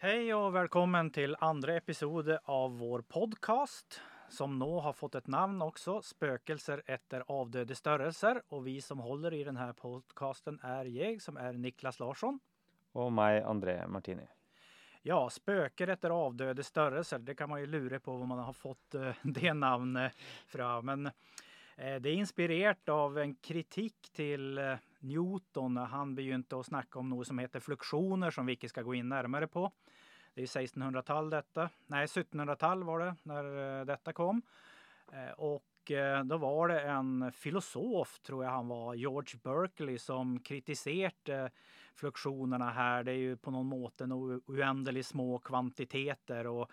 [0.00, 5.62] Hej och välkommen till andra episode av vår podcast som nå har fått ett namn
[5.62, 8.42] också, Spökelser efter avdöde störelser.
[8.48, 12.40] Och vi som håller i den här podcasten är jag som är Niklas Larsson.
[12.92, 14.26] Och mig, André Martini.
[15.02, 18.94] Ja, spöker efter avdöde störelser, det kan man ju lura på vad man har fått
[18.94, 20.12] eh, det namnet
[20.46, 20.86] från.
[20.86, 21.06] Men
[21.76, 27.08] eh, det är inspirerat av en kritik till eh, Newton han begynte att snacka om
[27.08, 29.72] något som heter fluktioner som vi inte ska gå in närmare på.
[30.34, 31.70] Det är 1600-tal detta.
[31.86, 34.42] Nej, 1700-tal var det när eh, detta kom.
[35.12, 40.40] Eh, och eh, då var det en filosof, tror jag han var, George Berkeley, som
[40.40, 41.50] kritiserade
[41.94, 43.04] fluktionerna här.
[43.04, 44.04] Det är ju på någon måte
[44.46, 46.70] oändligt små kvantiteter och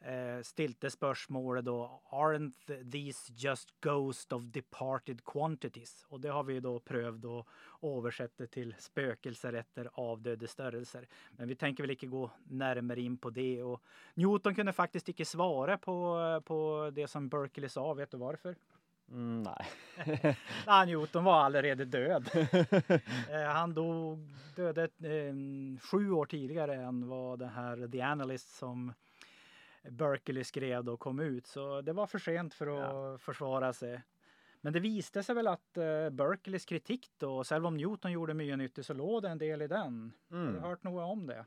[0.00, 6.06] eh, stilte spörsmålet då Aren't these just ghost of departed quantities?
[6.08, 7.46] Och det har vi då prövat att
[7.82, 11.08] översätta till spökelser efter avdöde störelser.
[11.30, 13.62] Men vi tänker väl inte gå närmare in på det.
[13.62, 13.82] Och
[14.14, 17.94] Newton kunde faktiskt inte svara på, på det som Berkeley sa.
[17.94, 18.56] Vet du varför?
[19.10, 19.66] Mm, nej.
[20.66, 22.30] nej, Newton var allerede död.
[23.30, 24.18] Eh, han dog,
[24.56, 25.34] döde eh,
[25.80, 28.92] sju år tidigare än vad den här The Analyst som
[29.90, 31.46] Berkeley skrev då kom ut.
[31.46, 33.18] Så det var för sent för att ja.
[33.18, 34.02] försvara sig.
[34.60, 38.58] Men det visade sig väl att uh, Berkeleys kritik då, själv om Newton gjorde mycket
[38.58, 40.12] nyttigt så låg det en del i den.
[40.30, 40.46] Mm.
[40.46, 40.62] Har du mm.
[40.62, 41.44] hört något om det?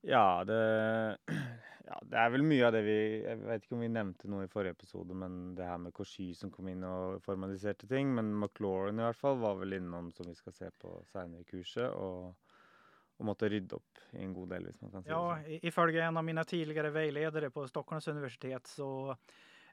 [0.00, 1.18] Ja, det,
[1.86, 4.44] ja, det är väl mycket av det vi, jag vet inte om vi nämnde något
[4.44, 8.38] i förra episoden, men det här med Cauchy som kom in och formaliserade ting, men
[8.38, 11.90] McLaurin i alla fall var väl inom som vi ska se på senare i kursen
[11.90, 12.36] och
[13.24, 14.72] och måste rydda upp i en god del.
[14.80, 19.16] Man kan ja, ifølge en av mina tidigare vägledare på Stockholms universitet så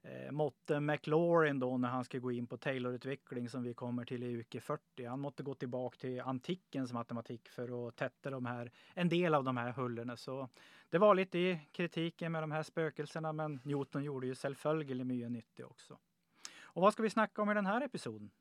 [0.02, 4.24] eh, måtte McLaurin då när han ska gå in på Taylor-utveckling som vi kommer till
[4.24, 5.06] i uke 40.
[5.06, 9.44] Han måste gå tillbaka till antikens matematik för att tätta de här, en del av
[9.44, 10.18] de här hullen.
[10.18, 10.50] Så
[10.90, 15.32] det var lite i kritiken med de här spökelserna, men Newton gjorde ju självföljeligt mycket
[15.32, 15.98] nyttigt också.
[16.64, 18.32] Och vad ska vi snacka om i den här episoden?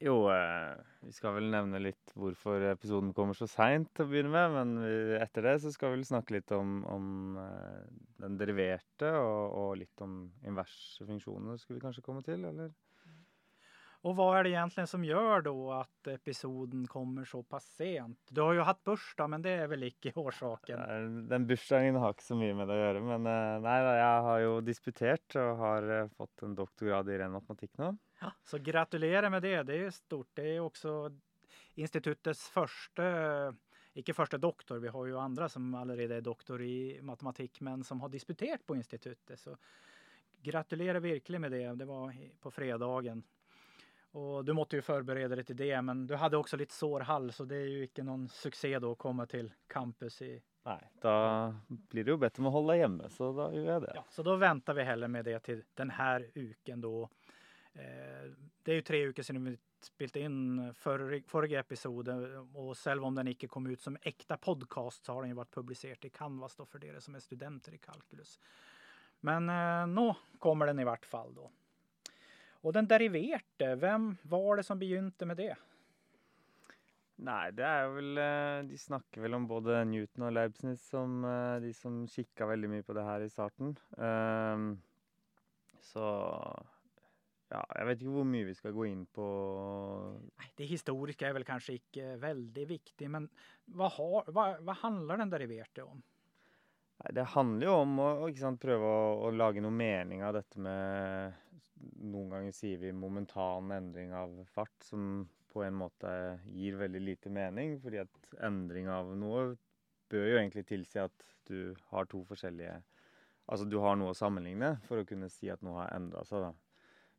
[0.00, 4.50] Jo, eh, vi ska väl nämna lite varför episoden kommer så sent att börja med,
[4.50, 4.78] men
[5.22, 9.76] efter det så ska vi väl snacka lite om, om eh, den deriverade och, och
[9.76, 12.72] lite om inversfunktioner ska vi kanske komma till, eller?
[14.04, 18.18] Och vad är det egentligen som gör då att episoden kommer så pass sent?
[18.30, 20.78] Du har ju haft bursdag, men det är väl inte orsaken?
[21.28, 24.38] Den bursdagen har inte så mycket med det att göra, men eh, nej, jag har
[24.38, 27.96] ju disputerat och har fått en doktorgrad i ren matematik nu.
[28.20, 29.62] Ja, så gratulerar med det.
[29.62, 30.28] Det är stort.
[30.34, 31.10] Det är också
[31.74, 33.02] institutets första,
[33.92, 34.78] icke första doktor.
[34.78, 38.76] Vi har ju andra som allerede är doktor i matematik, men som har disputerat på
[38.76, 39.40] institutet.
[39.40, 39.56] Så
[40.42, 41.74] gratulerar verkligen med det.
[41.74, 43.22] Det var på fredagen.
[44.14, 47.40] Och du måste ju förbereda dig till det, men du hade också lite sår hals
[47.40, 51.54] och det är ju inte någon succé då att komma till campus i Nej, då
[51.68, 53.92] blir det ju bättre med att hålla hemma så då gör jag det.
[53.94, 57.02] Ja, så då väntar vi heller med det till den här uken då.
[57.72, 58.30] Eh,
[58.62, 63.14] det är ju tre veckor sedan vi spelade in förra, förra episoden och själv om
[63.14, 66.56] den inte kom ut som äkta podcast så har den ju varit publicerad i Canvas
[66.56, 68.40] då för er som är studenter i kalkylus.
[69.20, 71.50] Men eh, nå kommer den i vart fall då.
[72.64, 75.56] Och den deriverte, vem var det som begynte med det?
[77.16, 81.22] Nej, det är väl, eh, de snackar väl om både Newton och Leibniz som
[81.62, 83.78] de som kikade väldigt mycket på det här i starten.
[83.90, 84.82] Um,
[85.80, 86.06] så
[87.48, 90.20] Ja, jag vet inte hur mycket vi ska gå in på.
[90.54, 93.28] Det historiska är väl kanske inte väldigt viktigt, men
[93.64, 96.02] vad, har, vad, vad handlar den deriverte om?
[97.10, 101.32] Det handlar ju om att sant, prøve å, å lage någon mening av detta med,
[102.00, 107.30] Noen ganger säger vi momentan endring av fart som på en måte ger väldigt lite
[107.30, 109.58] mening, för att endring av något
[110.08, 112.82] bör ju egentligen tilsi att du har två olika,
[113.46, 116.40] alltså du har något att sammenligne för att kunna säga att något har ändrat sig.
[116.40, 116.54] da.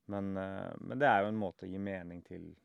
[0.06, 2.56] Men, eh, men det är ju en måte att ge mening till,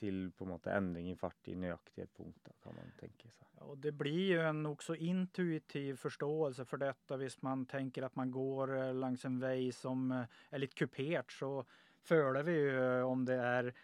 [0.00, 3.46] till på en måte ändring i fart i nöjaktighet punkt kan man tänka sig.
[3.54, 7.16] Och det blir ju en också intuitiv förståelse för detta.
[7.16, 11.30] Visst man tänker att man går eh, längs en väg som eh, är lite kuperat
[11.30, 11.64] så
[12.02, 13.74] följer vi ju om det är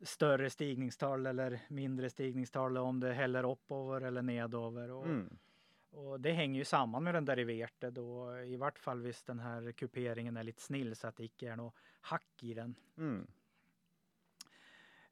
[0.00, 4.90] större stigningstal eller mindre stigningstal om det häller uppover eller nedover.
[4.90, 5.36] Och, mm.
[5.90, 9.72] Och det hänger ju samman med den deriverte då, i vart fall visst den här
[9.72, 12.74] kuperingen är lite snill så att det inte är något hack i den.
[12.96, 13.26] Mm.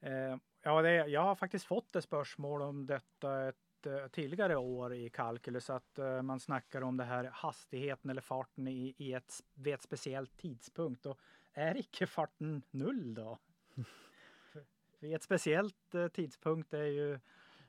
[0.00, 4.94] Eh, ja, det, jag har faktiskt fått ett spörsmål om detta ett eh, tidigare år
[4.94, 9.32] i kalkylus att eh, man snackar om det här hastigheten eller farten i, i ett,
[9.54, 11.06] vid ett speciellt tidspunkt.
[11.06, 11.18] Och
[11.52, 13.38] är icke farten null då?
[15.00, 17.18] vid ett speciellt tidspunkt tidpunkt är ju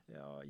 [0.06, 0.42] ja,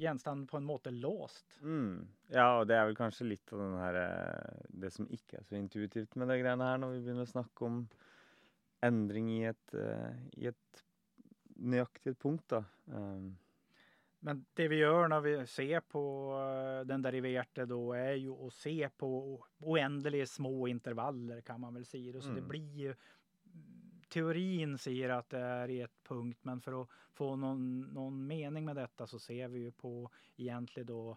[0.51, 1.59] på en måte låst.
[1.63, 2.09] Mm.
[2.29, 5.55] Ja, och det är väl kanske lite av den här, Det som inte är så
[5.55, 7.89] intuitivt med de här her, när vi börjar snacka om
[8.81, 9.75] ändring i ett
[10.33, 10.86] i ett
[11.59, 12.65] nøyaktig et punkt, da.
[12.87, 13.37] Um,
[14.27, 16.01] Men det vi gjør når vi ser på
[16.35, 19.09] eh, den deriverte, da, er jo å se på
[19.63, 22.01] uendelige små intervaller, kan man vel si.
[22.13, 22.49] Så det Mm.
[22.49, 22.95] blir jo
[24.09, 28.65] Teorien sier at det er i et punkt, men for å få noen, noen mening
[28.65, 31.17] med dette, så ser vi jo på egentlig da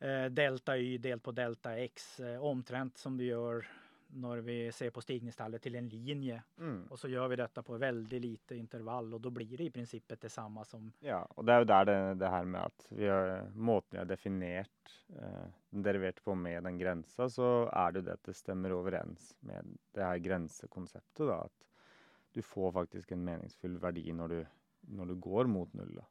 [0.00, 3.64] eh, delta y delt på delta x, eh, omtrent som vi gjør
[4.08, 6.42] når vi ser på stigningstallet til en linje.
[6.56, 6.86] mm.
[6.90, 10.20] Og så gjør vi dette på veldig lite intervall, og da blir det i prinsippet
[10.20, 13.06] det samme som Ja, og det er jo der det, det her med at vi
[13.06, 18.02] har, måten vi har definert eh, den deriverte på med den grensa, så er det
[18.02, 21.42] jo det at det stemmer overens med det her grensekonseptet, da.
[21.44, 21.66] At
[22.32, 24.38] du får faktisk en meningsfull verdi når du,
[24.94, 26.06] når du går mot da.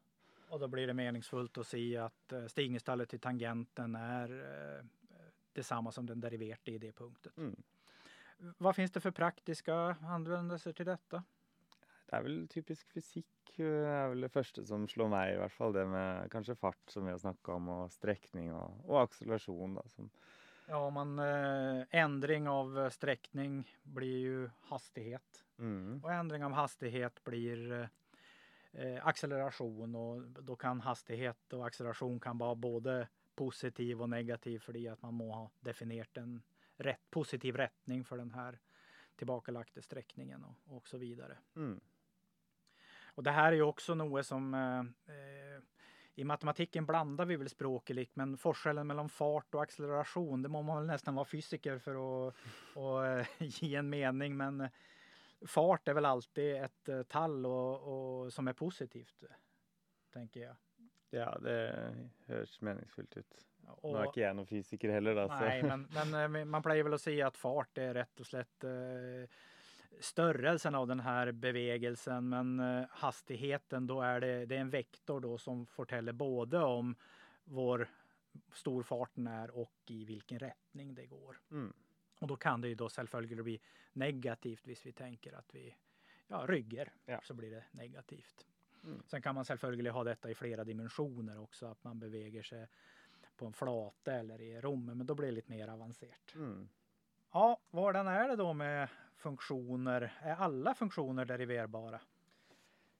[0.50, 4.86] Og da blir det meningsfullt å si at eh, stigningstallet til tangenten er eh,
[5.58, 7.34] det samme som den deriverte i det punktet.
[7.38, 7.56] Mm.
[8.62, 9.74] Hva finnes det for praktiske
[10.06, 11.24] anvendelser til dette?
[12.08, 15.56] Det er vel typisk fysikk eh, er vel det første som slår meg, i hvert
[15.56, 15.74] fall.
[15.76, 19.86] Det med kanskje fart, som vi har snakka om, og strekning og, og akselerasjon, da.
[19.96, 20.12] Som,
[20.68, 25.44] Ja, man, eh, endring av eh, strekning blir jo hastighet.
[25.58, 29.96] mm, Og endring av hastighet blir eh, akselerasjon.
[29.96, 32.98] Og da kan hastighet og akselerasjon kan være både
[33.38, 36.40] positiv og negativ fordi at man må ha definert en
[36.78, 38.60] rett, positiv retning for den her
[39.18, 41.40] tilbakelagte strekningen og, og så videre.
[41.56, 41.80] mm,
[43.18, 45.56] Og det her er jo også noe som eh, eh,
[46.22, 50.62] I matematikken blander vi vel språket litt, men forskjellen mellom fart og akselerasjon, det må
[50.66, 52.12] man vel nesten være fysiker for å,
[52.78, 54.38] å eh, gi en mening.
[54.38, 54.78] Men eh,
[55.46, 59.26] fart er vel alltid et eh, tall og, og, som er positivt,
[60.14, 60.56] tenker jeg.
[61.18, 61.60] ja, det
[62.30, 63.44] høres meningsfullt ut.
[63.68, 65.28] Og, Nå er ikke jeg noen fysiker heller, da.
[65.32, 65.44] Så.
[65.44, 68.68] Nei, men, men eh, man pleier vel å si at fart er rett og slett
[68.68, 69.38] eh,
[70.00, 75.24] størrelsen av den her bevegelsen, men eh, hastigheten, da er det, det er en vektor
[75.24, 76.94] da, som forteller både om
[77.54, 77.86] hvor
[78.54, 81.40] stor farten er og i hvilken retning det går.
[81.58, 81.72] Mm.
[82.22, 83.58] Og da kan det jo da selvfølgelig bli
[84.02, 85.66] negativt hvis vi tenker at vi
[86.28, 87.20] ja, rygger, Ja.
[87.24, 88.46] så blir det negativt.
[88.84, 89.02] Mm.
[89.08, 92.68] Sen kan man selvfølgelig ha dette i flere dimensjoner også, at man beveger seg
[93.38, 96.36] på en flate eller i rommet, men da blir det litt mer avansert.
[96.36, 96.68] Mm.
[97.34, 100.08] Ja, hvordan er det da med funksjoner?
[100.26, 102.00] Er alle funksjoner deriverbare?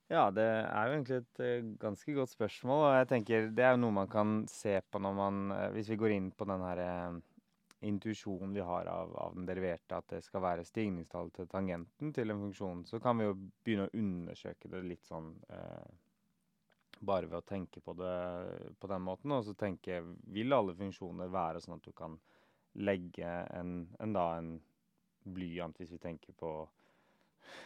[0.08, 2.84] Ja, det er jo egentlig et eh, ganske godt spørsmål.
[2.86, 5.90] Og jeg tenker det er jo noe man kan se på når man eh, Hvis
[5.92, 7.18] vi går inn på den her eh,
[7.88, 12.32] intuisjonen vi har av, av den deriverte, at det skal være stigningstallet til tangenten til
[12.34, 15.90] en funksjon, så kan vi jo begynne å undersøke det litt sånn eh,
[17.00, 18.16] bare ved å tenke på det
[18.80, 19.34] på den måten.
[19.36, 20.02] Og så tenke
[20.34, 22.18] Vil alle funksjoner være sånn at du kan
[22.78, 23.28] legge
[23.58, 24.58] en, en, da, en
[25.26, 26.52] blyant, hvis vi tenker på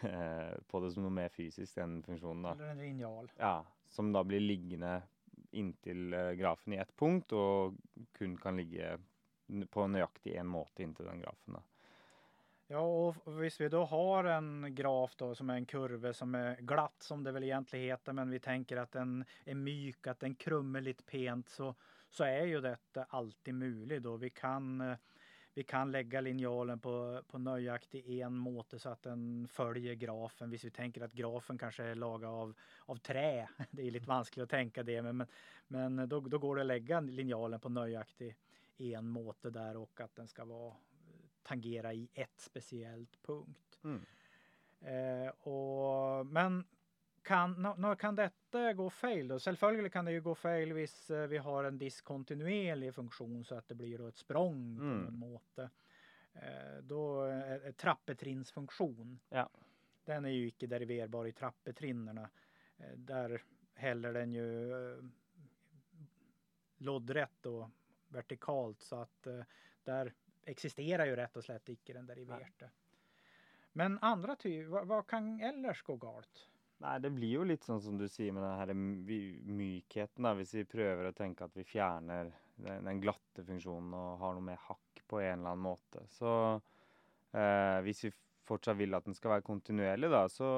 [0.08, 2.46] eh, på det som noe mer fysisk, den funksjonen.
[2.48, 2.54] da.
[2.56, 3.32] Eller en linjal?
[3.38, 3.58] Ja,
[3.92, 5.02] Som da blir liggende
[5.52, 7.76] inntil eh, grafen i ett punkt, og
[8.16, 8.96] kun kan ligge
[9.72, 11.58] på nøyaktig én måte inntil den grafen.
[11.60, 11.64] da.
[12.72, 16.56] Ja, och visst vi då har en graf då som är en kurva som är
[16.56, 20.36] glatt, som det väl egentligen heter, men vi tänker att den är myk, att den
[20.36, 21.76] krummer lite pent, så,
[22.10, 24.06] så är ju detta alltid möjligt.
[24.20, 24.98] Vi, kan, eh,
[25.54, 30.50] vi kan lägga linjalen på, på nöjaktig en måte, så att den följer grafen.
[30.50, 32.54] Visst, vi tänker att grafen kanske är lagad av,
[32.86, 33.50] av trä.
[33.72, 35.18] Det är lite vanskligt att tänka det, men,
[35.68, 38.36] men, men då går det att lägga linjalen på nöjaktig
[38.78, 40.74] en måte där och att den ska vara
[41.44, 43.80] tangera i ett spesielt punkt.
[43.84, 44.02] Mm.
[44.82, 46.64] Eh, og, men
[47.24, 47.54] kan,
[48.00, 49.28] kan dette gå feil?
[49.28, 49.40] Da?
[49.40, 53.68] Selvfølgelig kan det jo gå feil hvis eh, vi har en diskontinuerlig funksjon, så at
[53.70, 55.08] det blir da et sprang på Mm.
[55.08, 55.70] en måte.
[56.34, 59.20] Eh, da er er trappetrinnsfunksjon.
[59.30, 59.46] Ja.
[60.06, 62.30] Den er jo ikke deriverbar i trappetrinnene.
[62.80, 63.38] Eh, der
[63.76, 65.04] heller den jo eh,
[66.88, 67.70] loddrett og
[68.12, 69.44] vertikalt, så at eh,
[69.86, 70.10] der
[70.50, 72.72] eksisterer jo rett og slett ikke den deriverte.
[73.78, 76.48] Men andre ty, hva, hva kan ellers gå galt?
[76.82, 79.04] Nei, det blir jo litt sånn som du sier med den
[79.54, 80.34] mykheten, da.
[80.38, 84.48] Hvis vi prøver å tenke at vi fjerner den, den glatte funksjonen og har noe
[84.50, 86.02] mer hakk på en eller annen måte.
[86.10, 86.32] Så
[87.38, 88.12] eh, hvis vi
[88.50, 90.50] fortsatt vil at den skal være kontinuerlig, da, så,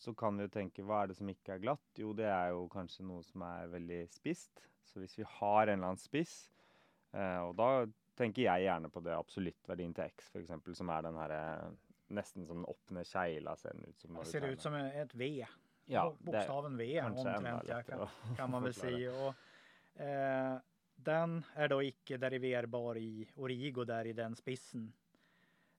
[0.00, 1.86] så kan vi jo tenke hva er det som ikke er glatt?
[2.00, 4.64] Jo, det er jo kanskje noe som er veldig spisst.
[4.88, 6.48] Så hvis vi har en eller annen spiss,
[7.12, 7.84] eh, og da
[8.20, 11.70] tenker jeg gjerne på det absoluttverdien til x, f.eks., som er den her eh,
[12.16, 14.18] nesten som den åpne kjegla, ser den ut som.
[14.20, 15.30] Det ser ut som et V.
[15.90, 19.10] Ja, bokstaven V omtrent, ja, kan, kan man väl säga.
[19.10, 20.58] Och, eh,
[21.00, 24.92] den är då icke deriverbar i Origo där i den spissen.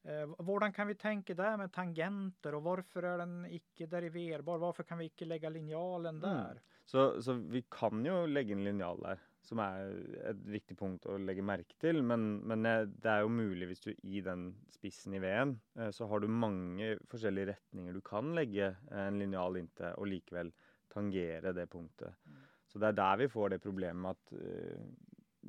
[0.04, 4.58] Eh, hvordan kan vi tänka där med tangenter och varför är den icke deriverbar?
[4.58, 6.38] Varför kan vi icke lägga linjalen Mm.
[6.38, 6.62] där?
[6.86, 9.92] Så, så vi kan jo legge en linjal der, som er
[10.30, 12.02] et viktig punkt å legge merke til.
[12.06, 15.92] Men, men eh, det er jo mulig hvis du i den spissen i veden, eh,
[15.96, 20.54] så har du mange forskjellige retninger du kan legge eh, en linjal inntil, og likevel
[20.92, 22.18] tangere det punktet.
[22.28, 22.44] Mm.
[22.72, 24.38] Så det er der vi får det problemet at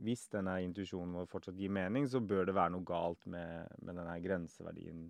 [0.03, 3.99] hvis denne intuisjonen vår fortsatt gir mening, så bør det være noe galt med, med
[4.01, 5.05] denne grenseverdien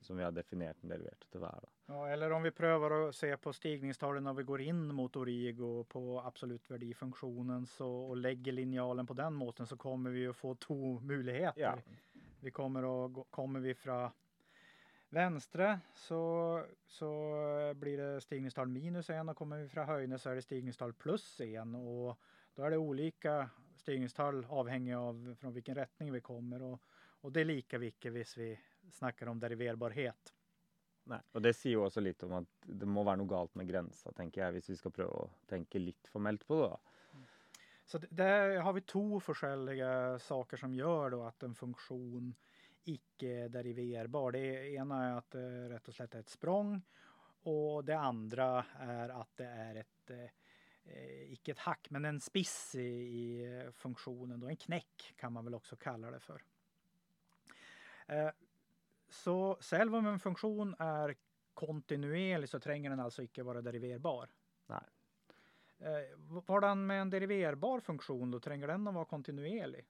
[0.00, 1.60] som vi har definert den deriverte til å være.
[1.62, 1.72] Da.
[1.94, 5.84] Ja, eller om vi prövar att se på stigningstalen när vi går in mot Origo
[5.84, 10.54] på absolut värdifunktionen så, och lägger linjalen på den måten så kommer vi att få
[10.54, 11.60] två möjligheter.
[11.60, 11.78] Ja.
[12.40, 14.10] Vi kommer att kommer vi från
[15.08, 17.32] vänstre så, så
[17.76, 21.40] blir det stigningstal minus en och kommer vi från höjne så är det stigningstal plus
[21.40, 22.18] en och
[22.54, 26.82] då är det olika stigningstal avhängigt av från vilken rättning vi kommer och,
[27.20, 28.60] och det är lika hvis vi
[28.92, 30.34] snackar om deriverbarhet.
[31.08, 31.20] Nei.
[31.32, 34.12] Og det sier jo også litt om at det må være noe galt med grensa,
[34.12, 36.68] tenker jeg, hvis vi skal prøve å tenke litt formelt på det.
[36.68, 36.78] da.
[37.84, 42.34] Så det- där har vi två olika saker som gör då att en funktion
[42.84, 44.32] icke deriverbar.
[44.32, 46.82] Det ena är att det rätt och slätt är ett språng
[47.42, 52.74] och det andra är att det är ett eh, icke ett hack men en spiss
[52.74, 56.42] i, i funktionen, då en knäck kan man väl också kalla det för.
[59.08, 61.16] Så själv om en funktion är
[61.54, 64.28] kontinuerlig så tränger den alltså icke vara deriverbar.
[64.66, 64.84] Nej.
[65.78, 69.86] Eh, Vadan med en deriverbar funktion då tränger den att vara kontinuerlig?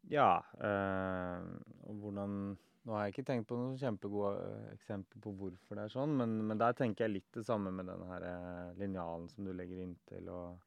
[0.00, 1.42] Ja, eh,
[1.82, 2.56] og hvordan
[2.86, 6.12] Nå har jeg ikke tenkt på noen kjempegode eh, eksempler på hvorfor det er sånn,
[6.20, 9.50] men, men der tenker jeg litt det samme med den her eh, linjalen som du
[9.50, 10.60] legger inntil og.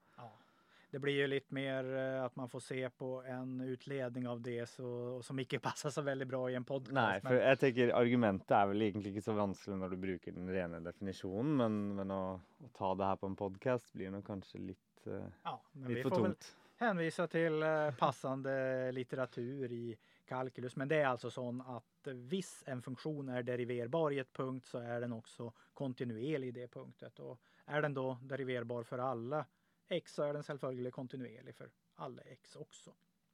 [0.92, 4.70] Det blir ju lite mer eh, att man får se på en utledning av det
[4.70, 7.22] så, som icke passar så väldigt bra i en podcast.
[7.22, 10.50] For men, jeg tenker argumentet er vel egentlig ikke så vanskelig når du bruker den
[10.50, 14.64] rene definisjonen, men, men å, å ta det her på en podkast blir nok kanskje
[14.72, 16.54] litt, eh, ja, men vi litt for får väl tungt.
[16.82, 18.56] hänvisa till eh, passande
[18.92, 19.98] litteratur i
[20.30, 20.76] kalkylus.
[20.76, 24.78] Men det är alltså så att viss en funktion är deriverbar i ett punkt så
[24.78, 27.20] är den också kontinuerlig i det punktet.
[27.20, 29.46] Och är den då deriverbar för alla
[29.90, 32.94] x är den självföljande kontinuerlig för alla x också.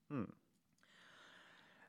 [0.10, 0.36] Mm.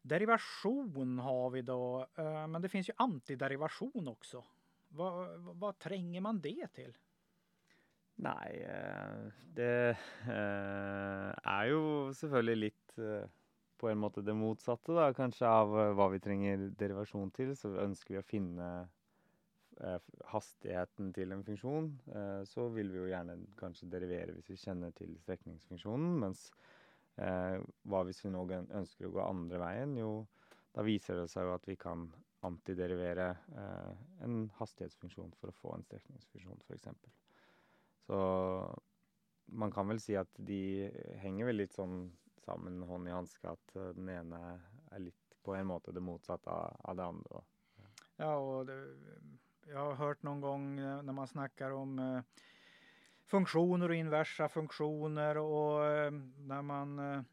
[0.02, 4.44] Derivation har vi då, eh, men det finns ju antiderivation också.
[4.88, 6.96] Vad, vad, tränger man det till?
[8.16, 11.80] Nei, eh, det eh, er jo
[12.16, 13.26] selvfølgelig litt eh,
[13.76, 17.52] på en måte det motsatte, da, kanskje, av hva vi trenger derivasjon til.
[17.58, 18.95] Så ønsker vi å finne eh,
[19.84, 19.98] Eh,
[20.32, 24.94] hastigheten til en funksjon, eh, så vil vi jo gjerne kanskje derivere hvis vi kjenner
[24.96, 26.14] til strekningsfunksjonen.
[26.22, 26.46] Mens
[27.20, 29.96] eh, hva hvis vi nå ønsker å gå andre veien?
[30.00, 30.12] Jo,
[30.76, 32.08] da viser det seg jo at vi kan
[32.46, 33.92] antiderivere eh,
[34.24, 36.88] en hastighetsfunksjon for å få en strekningsfunksjon, f.eks.
[38.06, 38.18] Så
[39.46, 40.88] man kan vel si at de
[41.22, 42.06] henger vel litt sånn
[42.44, 44.40] sammen hånd i hanske, at eh, den ene
[44.92, 47.42] er litt på en måte det motsatte av, det andre.
[48.16, 48.96] Ja, och det,
[49.68, 52.20] jag har hört någon gång eh, när man snackar om eh,
[53.24, 57.24] funktioner och inversa funktioner och eh, när man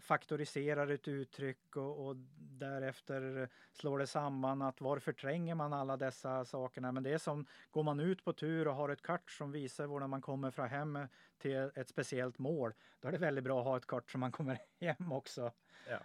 [0.00, 6.44] faktoriserar ett uttryck och, och därefter slår det samman att varför tränger man alla dessa
[6.44, 6.92] sakerna?
[6.92, 9.86] Men det är som går man ut på tur och har ett kart som visar
[9.86, 10.98] var man kommer från hem
[11.38, 12.74] till ett speciellt mål.
[13.00, 15.52] Då är det väldigt bra att ha ett kart som man kommer hem också.
[15.88, 15.98] Ja.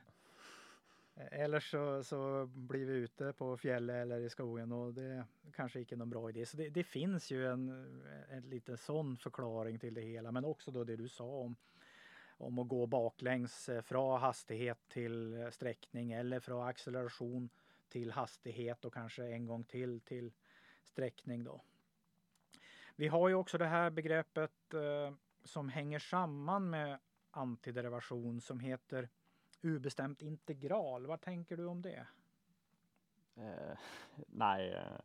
[1.15, 5.79] Eh, eller så, så blir vi ute på fjället eller i skogen och det kanske
[5.79, 6.45] inte är någon bra idé.
[6.45, 7.69] Så det, det finns ju en,
[8.05, 10.31] eh, en liten sån förklaring till det hela.
[10.31, 11.55] Men också då det du sa om,
[12.27, 17.49] om att gå baklänges eh, från hastighet till sträckning eller från acceleration
[17.89, 20.31] till hastighet och kanske en gång till till
[20.83, 21.61] sträckning då.
[22.95, 26.99] Vi har ju också det här begreppet eh, som hänger samman med
[27.31, 29.09] antiderivation som heter
[29.61, 31.07] ubestämt integral.
[31.07, 32.07] Vad tänker du om det?
[33.35, 33.77] Eh,
[34.27, 34.99] nej, eh,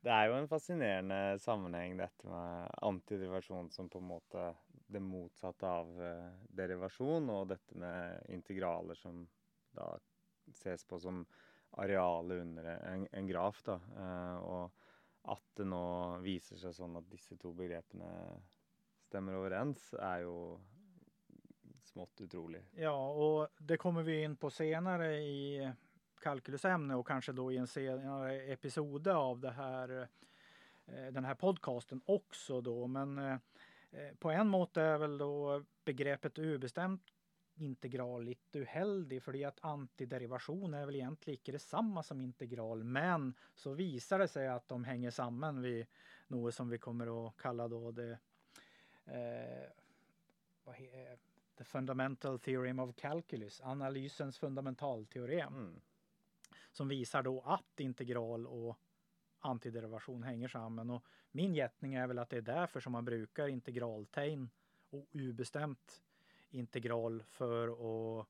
[0.00, 4.54] det är ju en fascinerande sammanhang detta med antiderivation som på en måte
[4.86, 9.28] det motsatta av eh, derivation och detta med integraler som
[9.70, 9.98] då
[10.50, 11.26] ses på som
[11.70, 13.62] arealet under en, en graf.
[13.62, 13.80] Då.
[13.98, 14.72] Eh, och
[15.22, 18.02] att det nu visar sig sånn att dessa två begreppen
[19.00, 20.58] stämmer överens är ju
[21.86, 22.62] smått otrolig.
[22.74, 25.72] Ja, och det kommer vi in på senare i
[26.20, 30.08] kalkylusämne och kanske då i en senare episode av det här
[30.86, 32.86] eh, den här podcasten också då.
[32.86, 33.38] Men eh,
[34.18, 37.02] på en måte är väl då begreppet urbestämt
[37.54, 43.72] integral lite uheldig för att antiderivation är väl egentligen inte detsamma som integral men så
[43.72, 45.86] visar det sig att de hänger samman vid
[46.28, 48.18] något som vi kommer att kalla då det
[49.04, 49.62] eh,
[50.64, 51.18] eh
[51.60, 55.54] the fundamental theorem of calculus, analysens fundamentalteorem.
[55.54, 55.80] Mm.
[56.72, 58.78] Som visar då att integral och
[59.38, 60.90] antiderivation hänger samman.
[60.90, 64.50] Och min gättning är väl att det är därför som man brukar integraltegn
[64.90, 66.02] och ubestämt
[66.50, 68.26] integral för att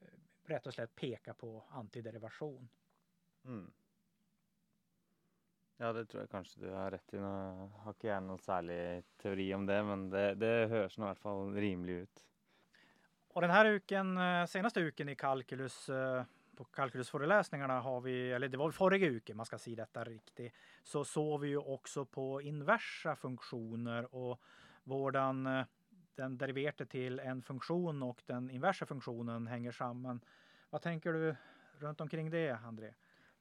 [0.00, 0.06] eh,
[0.44, 2.68] rätt och slätt peka på antiderivation.
[3.44, 3.72] Mm.
[5.76, 7.16] Ja, det tror jag kanske du har rätt i.
[7.16, 11.08] Nu har inte jag någon särskild teori om det, men det, det hörs nog i
[11.08, 12.31] alla fall rimligt ut.
[13.32, 16.24] Och den här uken, eh, senaste uken i kalkylus eh,
[16.56, 21.04] på kalkylusföreläsningarna har vi, eller det var förra uken man ska säga detta riktigt, så
[21.04, 24.40] såg vi ju också på inversa funktioner och
[24.84, 25.64] vårdan eh,
[26.14, 30.20] den deriverar till en funktion och den inversa funktionen hänger samman.
[30.70, 31.36] Vad tänker du
[31.78, 32.94] runt omkring det, André?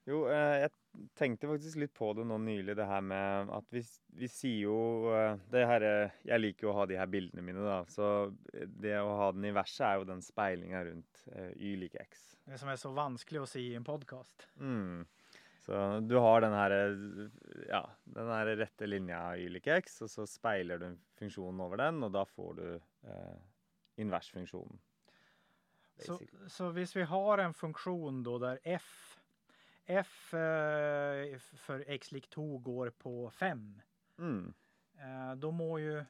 [0.06, 0.72] Jo, eh, jag
[1.14, 5.16] tänkte faktiskt lite på det nå nylig, det här med att vi, vi ser ju
[5.16, 8.34] eh, det här, Jag liker ju att ha de här bilderna mina då, så
[8.68, 12.38] det att ha den inversa är ju den speglingen runt eh, y lik x.
[12.46, 14.48] Det som är så vanskligt att se i en podcast.
[14.60, 15.06] Mm.
[15.60, 17.00] Så du har den här,
[17.70, 21.78] ja, den här rätta linjen y lik x och så speglar du en funktion över
[21.78, 23.38] den och då får du eh,
[23.96, 24.80] inversfunktionen.
[25.98, 29.11] Så, så hvis vi har en funktion då där f,
[29.92, 33.82] f eh, för x lik 2 går på 5.
[34.18, 34.54] Mm.
[34.98, 36.04] Eh, då må ju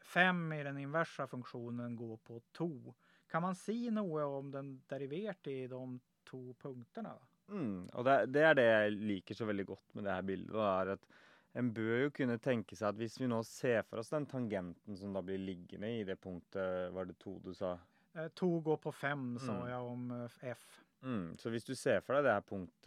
[0.00, 2.94] 5 i den inversa funktionen gå på 2.
[3.30, 7.18] Kan man se något om den deriverat i de två punkterna?
[7.48, 10.56] Mm, och det, det, är det jag liker så väldigt gott med det här bilden.
[10.56, 11.06] är att
[11.52, 14.96] en bör ju kunna tänka sig att om vi nu ser för oss den tangenten
[14.96, 17.78] som då blir liggande i det punktet, var det to du sa?
[18.12, 19.68] Eh, to går på fem sa mm.
[19.68, 20.80] jag om eh, f.
[21.02, 22.86] Mm, så om du ser för dig det här punktet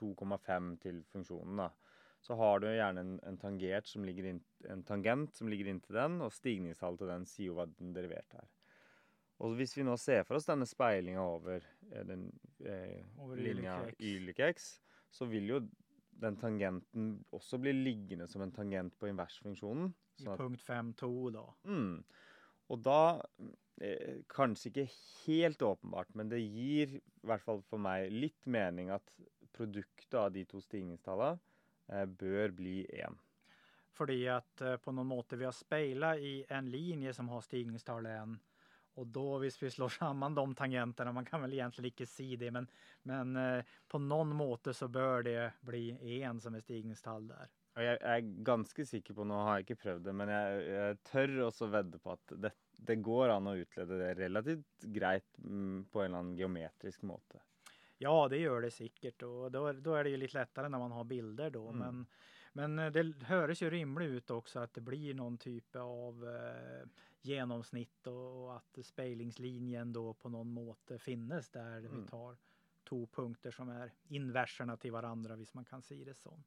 [0.00, 1.72] 2,5 eh, till funktionen då,
[2.20, 5.80] så har du gärna en, en, tangent som ligger in, en tangent som ligger in
[5.80, 8.48] till den och stigningstall till den säger vad den deriverat är.
[9.36, 14.38] Och om vi nu ser för oss denna speglingen över den eh, linjen y lik
[14.38, 14.80] x
[15.10, 15.68] så vill ju
[16.10, 19.94] den tangenten också blir liggande som en tangent på inversfunktionen.
[20.16, 21.54] I punkt 5.2 då.
[21.64, 22.04] Mm.
[22.66, 23.22] Och då,
[23.80, 24.88] eh, kanske inte
[25.26, 29.12] helt uppenbart, men det ger i alla fall för mig lite mening att
[29.52, 31.38] produkten av de två stigningstalen
[31.88, 33.18] eh, bör bli en.
[33.92, 38.06] För att eh, på något måte vi har spelat i en linje som har stigningstal
[38.06, 38.22] 1
[38.94, 42.50] och då visst vi slår samman de tangenterna, man kan väl egentligen inte se det,
[42.50, 42.66] men,
[43.02, 47.48] men eh, på någon måte så bör det bli en som är stigningstall där.
[47.74, 51.42] Jag är ganska säker på, nu har jag inte prövat det, men jag, jag tör
[51.42, 56.00] också vedda på att det, det går an att utleda det relativt grejt mm, på
[56.00, 57.40] en eller annan geometrisk måte.
[57.98, 60.92] Ja, det gör det säkert och då, då är det ju lite lättare när man
[60.92, 61.68] har bilder då.
[61.68, 61.78] Mm.
[61.78, 62.06] Men,
[62.52, 66.88] men eh, det hörs ju rimligt ut också att det blir någon typ av eh,
[67.20, 72.00] genomsnitt och att speglingslinjen då på någon måte finnes där mm.
[72.00, 72.36] vi tar
[72.88, 76.42] två punkter som är inverserna till varandra, hvis man kan säga det så.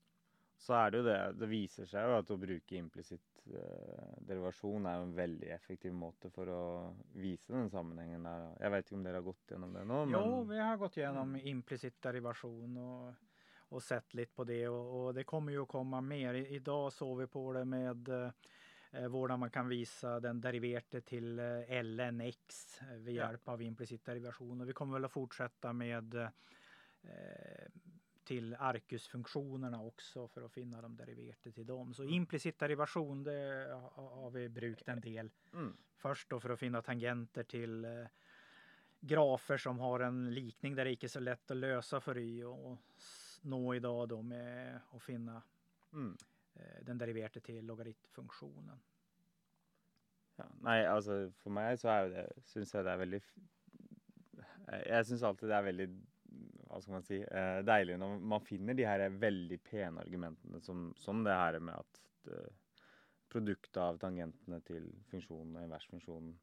[0.58, 1.34] Så är det ju det.
[1.34, 6.30] Det visar sig ju att att bruka implicit eh, derivation är en väldigt effektiv måte
[6.30, 8.24] för att visa den sammanhangen.
[8.24, 8.58] Där.
[8.60, 10.12] Jag vet inte om ni har gått igenom det nu?
[10.14, 11.48] Jo, vi har gått igenom mm.
[11.48, 13.14] implicit derivation och,
[13.60, 16.34] och sett lite på det och, och det kommer ju att komma mer.
[16.34, 18.32] I, idag såg vi på det med eh,
[18.92, 24.62] där man kan visa den deriverade till eh, lnx eh, med hjälp av implicit derivation.
[24.62, 26.30] Och vi kommer väl att fortsätta med eh,
[28.28, 31.94] till Arcus-funktionerna också för att finna de deriverade till dem.
[31.94, 32.14] Så mm.
[32.14, 35.30] implicit derivation det har vi brukt en del.
[35.54, 35.78] Mm.
[35.96, 38.06] Först då för att finna tangenter till eh,
[39.00, 42.44] grafer som har en likning där det inte är så lätt att lösa för y
[42.44, 42.78] och
[43.42, 45.42] nå idag då med att finna
[45.94, 46.18] mm.
[46.54, 48.80] Eh, den deriverade till logaritmfunktionen.
[50.36, 53.36] Ja, nej, alltså för mig så är det, syns jag det är väldigt,
[54.86, 55.90] jag syns alltid det är väldigt,
[56.78, 60.94] vad ska man säga, eh, deilig när man finner de här väldigt pena argumenten som,
[60.98, 62.50] som det här med att det,
[63.30, 66.40] produkt av tangenterna till funktionen och inversfunktionen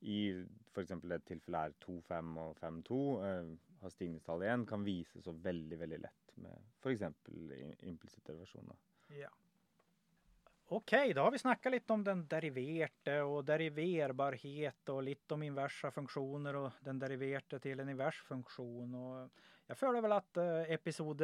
[0.00, 5.20] i för exempel ett tillfälle är 2.5 och 5.2 eh, har stigningstal 1 kan visa
[5.20, 8.32] så väldigt, väldigt lätt med för exempel implicita.
[9.06, 9.28] Ja.
[10.74, 15.90] Okej, då har vi snackat lite om den deriverade och deriverbarhet och lite om inversa
[15.90, 18.94] funktioner och den deriverade till en invers funktion.
[18.94, 19.30] Och
[19.66, 21.22] jag föreställer väl att eh, episod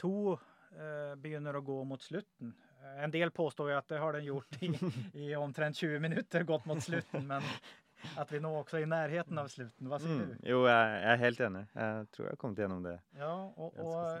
[0.00, 2.54] 2 eh, begynner att gå mot slutten.
[2.82, 4.78] Eh, En del påstår ju att det har den gjort i,
[5.30, 7.42] i omtrent 20 minuter gått mot slutten, men
[8.16, 9.88] att vi nog också är i närheten av sluten.
[9.88, 10.28] Vad säger Mm.
[10.28, 10.36] du?
[10.50, 11.66] Jo, jeg er helt enig.
[11.74, 12.98] Jeg tror jeg har kommet gjennom det.
[13.18, 14.20] Ja, och, och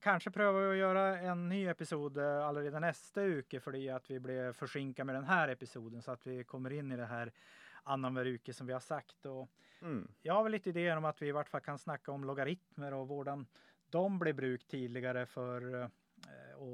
[0.00, 4.20] kanske prövar vi att göra en ny episod eh, allerede nästa uke fordi att vi
[4.20, 7.32] blev försinkade med den här episoden så att vi kommer in i det här
[7.86, 9.26] annanhver uke som vi har sagt.
[9.26, 9.48] Och
[9.82, 10.08] Mm.
[10.22, 12.94] jag har väl lite idéer om att vi i vart fall kan snacka om logaritmer
[12.94, 13.46] och hvordan
[13.90, 15.84] de blev brukt tidigare för eh,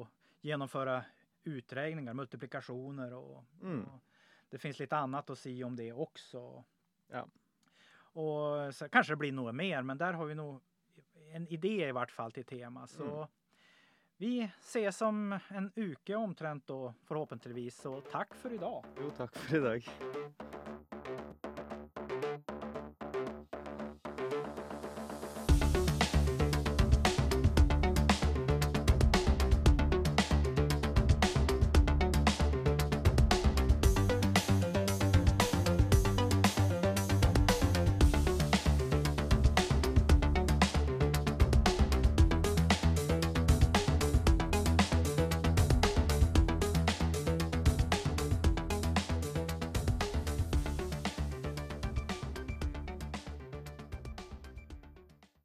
[0.01, 0.09] att
[0.41, 1.05] genomföra
[1.45, 3.85] uträkningar, multiplikationer och, Mm.
[3.85, 4.01] och
[4.49, 6.65] det finns lite annat att säga om det också.
[7.09, 7.29] Ja.
[7.95, 10.61] Och så kanske det blir något mer, men där har vi nog
[11.33, 12.87] en idé i vart fall till tema.
[12.87, 13.27] Så Mm.
[14.17, 17.81] vi ses om en uke omtrent då förhoppningsvis.
[17.81, 18.85] Så tack för idag.
[19.01, 19.89] Jo, takk for i dag.